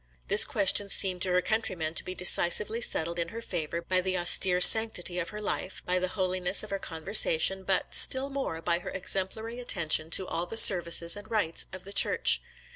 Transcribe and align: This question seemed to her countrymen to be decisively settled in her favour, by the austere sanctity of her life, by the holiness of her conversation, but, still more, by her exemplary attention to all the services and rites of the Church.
This 0.29 0.45
question 0.45 0.89
seemed 0.89 1.21
to 1.21 1.29
her 1.29 1.43
countrymen 1.43 1.93
to 1.93 2.03
be 2.03 2.15
decisively 2.15 2.81
settled 2.81 3.19
in 3.19 3.27
her 3.27 3.39
favour, 3.39 3.83
by 3.83 4.01
the 4.01 4.17
austere 4.17 4.59
sanctity 4.59 5.19
of 5.19 5.29
her 5.29 5.39
life, 5.39 5.83
by 5.85 5.99
the 5.99 6.07
holiness 6.07 6.63
of 6.63 6.71
her 6.71 6.79
conversation, 6.79 7.63
but, 7.63 7.93
still 7.93 8.31
more, 8.31 8.63
by 8.63 8.79
her 8.79 8.89
exemplary 8.89 9.59
attention 9.59 10.09
to 10.09 10.25
all 10.25 10.47
the 10.47 10.57
services 10.57 11.15
and 11.15 11.29
rites 11.29 11.67
of 11.71 11.83
the 11.83 11.93
Church. 11.93 12.41